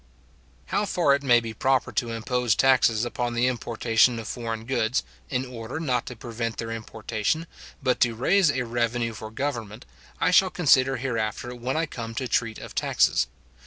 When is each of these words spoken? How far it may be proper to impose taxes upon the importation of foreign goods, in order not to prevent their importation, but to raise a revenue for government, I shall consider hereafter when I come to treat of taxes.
How 0.73 0.85
far 0.85 1.13
it 1.13 1.21
may 1.21 1.39
be 1.39 1.53
proper 1.53 1.91
to 1.91 2.09
impose 2.09 2.55
taxes 2.55 3.05
upon 3.05 3.35
the 3.35 3.45
importation 3.45 4.17
of 4.17 4.27
foreign 4.27 4.65
goods, 4.65 5.03
in 5.29 5.45
order 5.45 5.79
not 5.79 6.07
to 6.07 6.15
prevent 6.15 6.57
their 6.57 6.71
importation, 6.71 7.45
but 7.83 7.99
to 7.99 8.15
raise 8.15 8.49
a 8.49 8.63
revenue 8.65 9.13
for 9.13 9.29
government, 9.29 9.85
I 10.19 10.31
shall 10.31 10.49
consider 10.49 10.97
hereafter 10.97 11.53
when 11.53 11.77
I 11.77 11.85
come 11.85 12.15
to 12.15 12.27
treat 12.27 12.57
of 12.57 12.73
taxes. 12.73 13.27